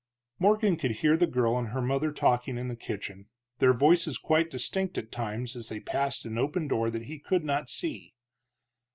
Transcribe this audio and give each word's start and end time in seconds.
Morgan 0.39 0.77
could 0.77 0.89
hear 0.93 1.15
the 1.15 1.27
girl 1.27 1.55
and 1.59 1.67
her 1.67 1.79
mother 1.83 2.11
talking 2.11 2.57
in 2.57 2.69
the 2.69 2.75
kitchen, 2.75 3.27
their 3.59 3.71
voices 3.71 4.17
quite 4.17 4.49
distinct 4.49 4.97
at 4.97 5.11
times 5.11 5.55
as 5.55 5.69
they 5.69 5.79
passed 5.79 6.25
an 6.25 6.39
open 6.39 6.67
door 6.67 6.89
that 6.89 7.03
he 7.05 7.19
could 7.19 7.43
not 7.43 7.69
see. 7.69 8.15